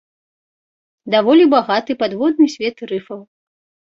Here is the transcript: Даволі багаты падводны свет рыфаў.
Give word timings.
Даволі 1.15 1.43
багаты 1.55 1.91
падводны 2.01 2.47
свет 2.57 2.75
рыфаў. 2.93 3.21